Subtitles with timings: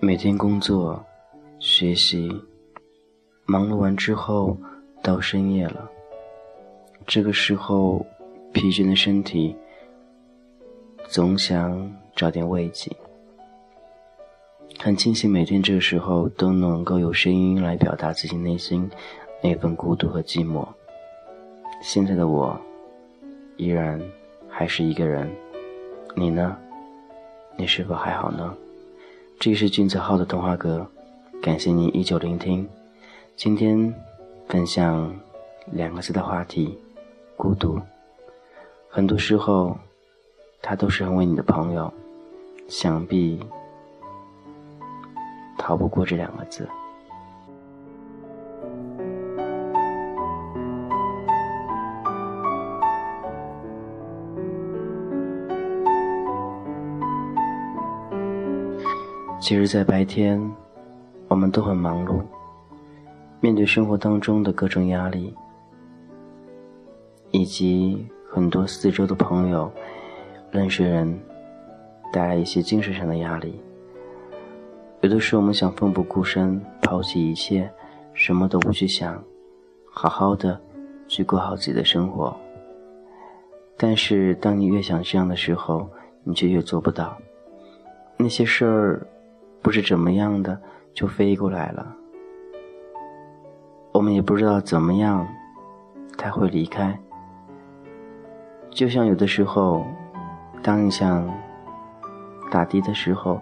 [0.00, 1.04] 每天工作、
[1.60, 2.28] 学习，
[3.46, 4.56] 忙碌完之后，
[5.00, 5.88] 到深夜了。
[7.06, 8.04] 这个时候，
[8.52, 9.56] 疲倦的身体
[11.04, 12.90] 总想找点慰藉。
[14.80, 18.90] 很庆幸每天这个时候都能够有声音来表达自己内心
[19.40, 20.66] 那份孤独和寂寞。
[21.82, 22.56] 现在的我，
[23.56, 24.00] 依然
[24.48, 25.28] 还是一个人。
[26.14, 26.56] 你呢？
[27.56, 28.54] 你是否还好呢？
[29.40, 30.86] 这是君子号的童话阁，
[31.42, 32.68] 感谢您依旧聆听。
[33.34, 33.92] 今天
[34.46, 35.12] 分享
[35.72, 36.78] 两个字的话题：
[37.36, 37.80] 孤独。
[38.88, 39.76] 很多时候，
[40.62, 41.92] 他都是很为你的朋友，
[42.68, 43.44] 想必
[45.58, 46.68] 逃不过这两个字。
[59.42, 60.40] 其实，在白天，
[61.26, 62.22] 我们都很忙碌，
[63.40, 65.34] 面对生活当中的各种压力，
[67.32, 69.68] 以及很多四周的朋友、
[70.52, 71.18] 认识人
[72.12, 73.60] 带来一些精神上的压力。
[75.00, 77.68] 有的时候，我们想奋不顾身，抛弃一切，
[78.14, 79.20] 什么都不去想，
[79.90, 80.56] 好好的
[81.08, 82.32] 去过好自己的生活。
[83.76, 85.90] 但是，当你越想这样的时候，
[86.22, 87.18] 你却越做不到。
[88.16, 89.04] 那些事儿。
[89.62, 90.60] 不知怎么样的
[90.92, 91.94] 就飞过来了，
[93.92, 95.26] 我们也不知道怎么样，
[96.18, 96.98] 他会离开。
[98.70, 99.86] 就像有的时候，
[100.62, 101.32] 当你想
[102.50, 103.40] 打的的时候，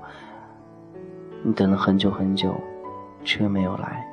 [1.43, 2.55] 你等了很久很久，
[3.25, 4.05] 车没有来；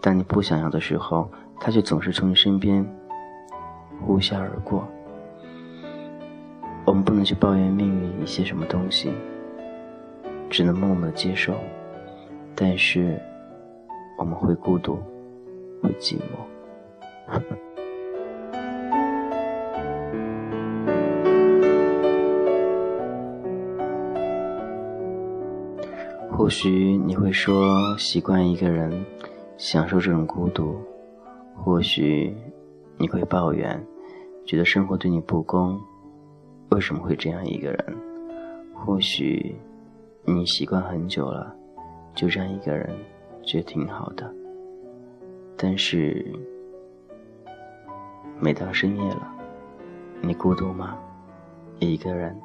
[0.00, 2.82] 当你不想要的时候，他却总是从你身边
[4.00, 4.88] 呼啸而过。
[6.86, 9.12] 我们不能去抱怨命运一些什么东西。
[10.52, 11.54] 只能默默接受，
[12.54, 13.18] 但是
[14.18, 14.98] 我们会孤独，
[15.82, 16.22] 会寂寞。
[26.30, 29.02] 或许你会说习惯一个人，
[29.56, 30.74] 享受这种孤独；
[31.56, 32.36] 或许
[32.98, 33.82] 你会抱怨，
[34.44, 35.80] 觉得生活对你不公，
[36.68, 37.96] 为什么会这样一个人？
[38.74, 39.56] 或许。
[40.24, 41.52] 你习惯很久了，
[42.14, 42.88] 就这样一个人，
[43.42, 44.32] 觉得挺好的。
[45.56, 46.24] 但是，
[48.38, 49.34] 每当深夜了，
[50.20, 50.96] 你孤独吗？
[51.80, 52.36] 一个人？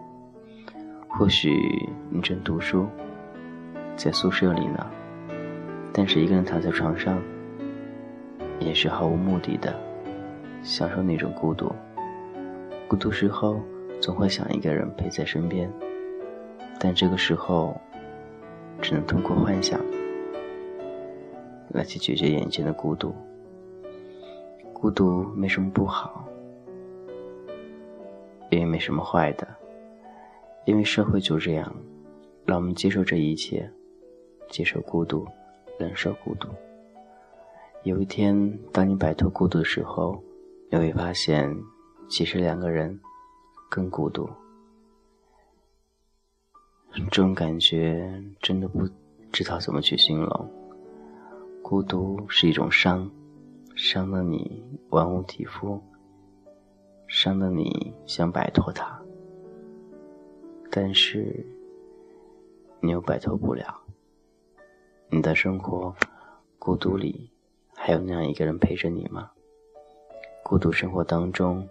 [1.07, 1.55] 或许
[2.09, 2.87] 你正读书，
[3.95, 4.83] 在宿舍里呢，
[5.93, 7.21] 但是一个人躺在床上，
[8.59, 9.75] 也是毫无目的的，
[10.63, 11.71] 享受那种孤独。
[12.87, 13.61] 孤独时候，
[14.01, 15.71] 总会想一个人陪在身边。
[16.79, 17.79] 但这个时候，
[18.81, 19.79] 只能通过幻想
[21.69, 23.13] 来去解决眼前的孤独。
[24.73, 26.23] 孤独没什么不好，
[28.51, 29.47] 也没什么坏的，
[30.65, 31.75] 因为社会就这样，
[32.45, 33.67] 让我们接受这一切，
[34.47, 35.27] 接受孤独，
[35.79, 36.47] 忍受孤独。
[37.81, 40.21] 有一天，当你摆脱孤独的时候，
[40.69, 41.51] 你会发现，
[42.07, 42.99] 其实两个人
[43.67, 44.29] 更孤独。
[47.05, 48.87] 这种感觉真的不
[49.31, 50.51] 知道怎么去形容。
[51.61, 53.09] 孤独是一种伤，
[53.75, 55.81] 伤的你玩物体肤，
[57.07, 58.99] 伤的你想摆脱它，
[60.71, 61.45] 但是
[62.79, 63.81] 你又摆脱不了。
[65.09, 65.95] 你的生活
[66.57, 67.29] 孤独里
[67.75, 69.31] 还有那样一个人陪着你吗？
[70.43, 71.67] 孤独生活当中，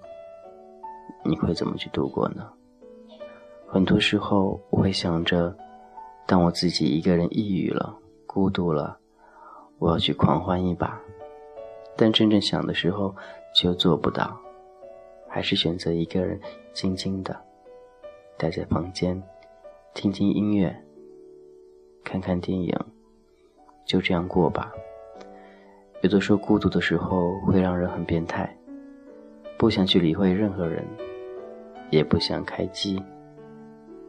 [1.24, 2.52] 你会怎么去度过呢？
[3.66, 5.54] 很多时候，我会想着，
[6.24, 7.94] 当我自己一个人抑郁了、
[8.24, 8.96] 孤独了，
[9.78, 10.98] 我要去狂欢一把。
[11.96, 13.14] 但真正想的时候，
[13.54, 14.38] 却又做不到，
[15.28, 16.40] 还是选择一个人
[16.72, 17.36] 静静的
[18.38, 19.20] 待在房间，
[19.94, 20.74] 听听音乐，
[22.04, 22.74] 看看电影，
[23.84, 24.72] 就这样过吧。
[26.02, 28.56] 有的时候，孤独的时候会让人很变态，
[29.58, 30.84] 不想去理会任何人，
[31.90, 33.02] 也不想开机。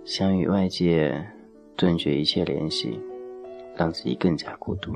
[0.07, 1.21] 想与外界
[1.75, 2.97] 断绝一切联系，
[3.75, 4.95] 让自己更加孤独。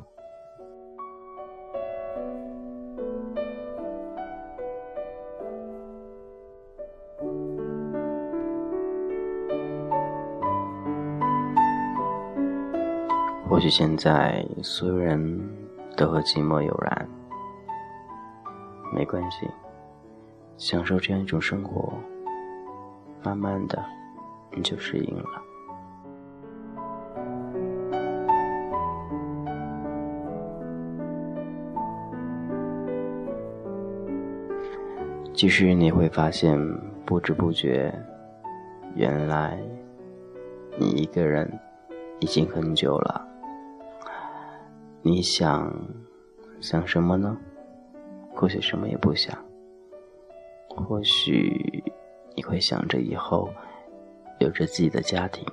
[13.49, 15.37] 或许现在所有人
[15.97, 17.09] 都和寂寞有染，
[18.93, 19.45] 没关系，
[20.55, 21.93] 享受这样一种生活，
[23.21, 23.77] 慢慢的
[24.53, 25.41] 你就适应了。
[35.33, 36.59] 其实你会发现，
[37.05, 37.91] 不知不觉，
[38.93, 39.57] 原来
[40.77, 41.51] 你一个人
[42.19, 43.27] 已经很久了。
[45.01, 45.73] 你想
[46.59, 47.35] 想什么呢？
[48.35, 49.35] 或许什么也不想。
[50.67, 51.83] 或许
[52.35, 53.49] 你会想着以后
[54.41, 55.45] 有着自己的家庭。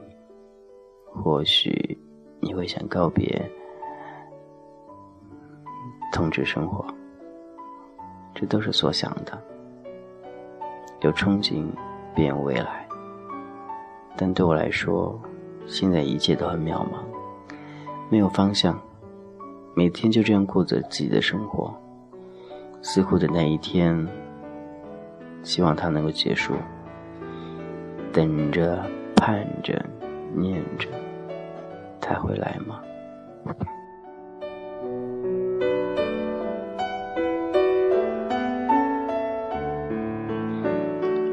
[1.14, 1.98] 或许
[2.40, 3.50] 你会想告别
[6.12, 6.84] 同志生活。
[8.34, 9.42] 这都是所想的。
[11.00, 11.66] 有憧憬，
[12.14, 12.86] 便有未来。
[14.16, 15.20] 但对我来说，
[15.66, 17.04] 现在一切都很渺茫，
[18.08, 18.80] 没有方向，
[19.74, 21.74] 每天就这样过着自己的生活，
[22.80, 24.06] 似乎的那一天，
[25.42, 26.54] 希望它能够结束。
[28.12, 28.82] 等着，
[29.16, 29.84] 盼着，
[30.34, 30.88] 念着，
[32.00, 32.80] 他会来吗？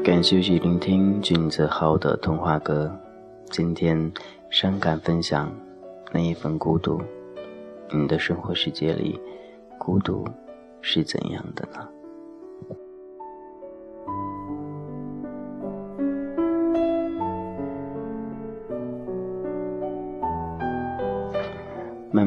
[0.04, 2.94] 感谢继续聆听俊泽浩的童话歌。
[3.50, 4.12] 今天
[4.50, 5.52] 伤感分享
[6.12, 7.00] 那一份孤独。
[7.92, 9.20] 你的生活世界里，
[9.78, 10.24] 孤独
[10.80, 11.88] 是怎样的呢？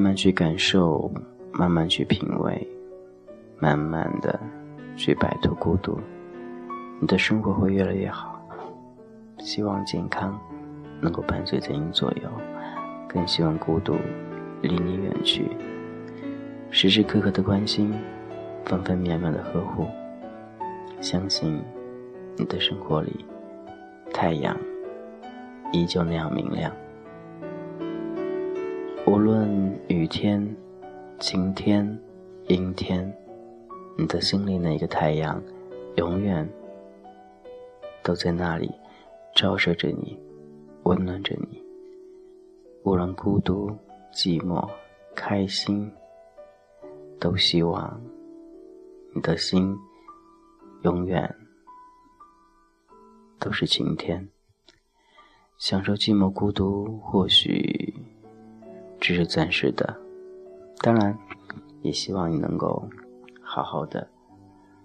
[0.09, 1.11] 慢慢去感受，
[1.51, 2.67] 慢慢去品味，
[3.59, 4.39] 慢慢的
[4.95, 5.99] 去摆脱孤独。
[6.99, 8.41] 你的生活会越来越好，
[9.37, 10.35] 希望健康
[10.99, 12.29] 能够伴随在你左右，
[13.07, 13.97] 更希望孤独
[14.63, 15.47] 离你远去。
[16.71, 17.93] 时时刻刻的关心，
[18.65, 19.85] 分分秒秒的呵护，
[21.01, 21.61] 相信
[22.35, 23.23] 你的生活里，
[24.11, 24.57] 太阳
[25.71, 26.71] 依旧那样明亮。
[29.09, 30.55] 无论雨天、
[31.19, 31.99] 晴天、
[32.47, 33.11] 阴天，
[33.97, 35.41] 你的心里那个太阳，
[35.95, 36.47] 永远。
[38.03, 38.71] 都在那里，
[39.35, 40.15] 照射着你，
[40.83, 41.59] 温暖着你。
[42.83, 43.75] 无论孤独、
[44.13, 44.69] 寂寞、
[45.15, 45.91] 开心，
[47.19, 47.99] 都希望
[49.15, 49.75] 你的心
[50.83, 51.35] 永远
[53.39, 54.29] 都是晴天。
[55.57, 57.91] 享受寂寞、孤独，或许
[58.99, 59.97] 只是暂时的。
[60.81, 61.17] 当然，
[61.81, 62.87] 也希望你能够
[63.41, 64.07] 好好的、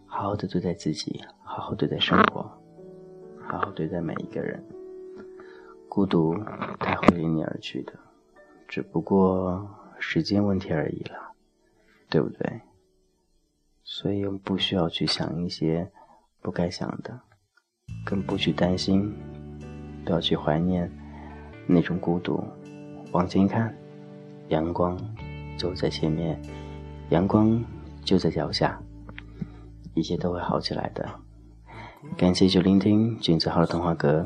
[0.06, 2.50] 好好的对待自己，好好对待生活。
[3.46, 4.64] 好好对待每一个人，
[5.88, 6.34] 孤独
[6.78, 7.92] 它会离你而去的，
[8.66, 9.68] 只不过
[9.98, 11.32] 时间问题而已了，
[12.08, 12.60] 对不对？
[13.84, 15.88] 所以不需要去想一些
[16.40, 17.20] 不该想的，
[18.04, 19.14] 更不去担心，
[20.06, 20.90] 不要去怀念
[21.66, 22.42] 那种孤独。
[23.12, 23.76] 往前看，
[24.54, 24.96] 阳光
[25.58, 26.40] 就在前面，
[27.10, 27.60] 阳光
[28.04, 28.80] 就在脚下，
[29.94, 31.04] 一切都会好起来的。
[32.16, 34.24] 感谢就聆听君子号的童话歌，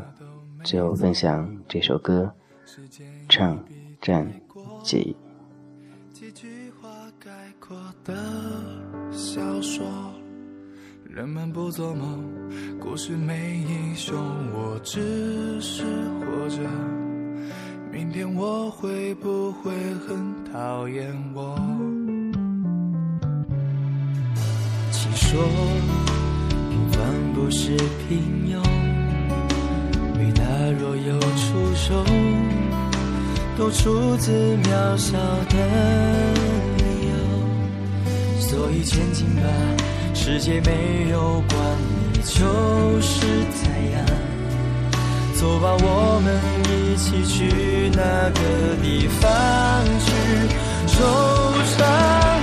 [0.62, 2.30] 最后分享这首歌
[3.26, 3.58] 《唱
[4.02, 4.30] 战
[4.82, 5.16] 记》。
[6.18, 6.88] 几句话
[7.18, 8.14] 概括的
[9.10, 9.86] 小说，
[11.08, 12.22] 人们不做梦，
[12.78, 14.14] 故事没英雄，
[14.52, 15.84] 我只是
[16.20, 16.97] 活着。
[17.90, 19.72] 明天我会不会
[20.06, 21.58] 很讨厌我？
[24.90, 25.42] 请说。
[26.70, 27.02] 平凡
[27.34, 27.76] 不是
[28.08, 28.60] 平庸，
[30.18, 30.42] 伟大
[30.78, 32.04] 若有出手，
[33.56, 35.18] 都出自渺小
[35.48, 35.56] 的
[36.76, 37.12] 理由。
[38.38, 39.42] 所以前进吧，
[40.14, 41.58] 世界没有关
[42.12, 43.26] 你就是
[43.62, 44.27] 太阳。
[45.38, 50.10] 走吧，我们一起去那个地方去
[50.88, 50.98] 惆
[51.78, 52.37] 怅。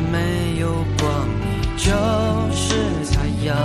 [0.00, 1.90] 没有光你就
[2.52, 2.74] 是
[3.14, 3.56] 太阳。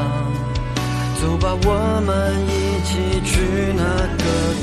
[1.22, 3.84] 走吧我们一起去那
[4.18, 4.63] 个